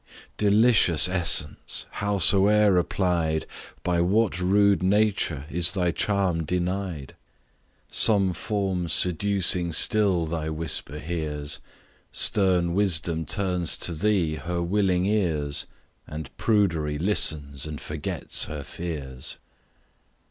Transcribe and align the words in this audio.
Delicious 0.37 1.07
essence! 1.07 1.85
howsoe'er 2.01 2.75
applied, 2.75 3.45
By 3.83 4.01
what 4.01 4.39
rude 4.39 4.81
nature 4.81 5.45
is 5.47 5.73
thy 5.73 5.91
charm 5.91 6.43
denied? 6.43 7.13
Some 7.91 8.33
form 8.33 8.89
seducing 8.89 9.71
still 9.71 10.25
thy 10.25 10.49
whisper 10.49 10.99
wears, 11.07 11.59
Stern 12.11 12.73
Wisdom 12.73 13.27
turns 13.27 13.77
to 13.77 13.93
thee 13.93 14.37
her 14.37 14.63
willing 14.63 15.05
ears, 15.05 15.67
And 16.07 16.35
Prudery 16.35 16.97
listens 16.97 17.67
and 17.67 17.79
forgets 17.79 18.45
her 18.45 18.63
fears. 18.63 19.37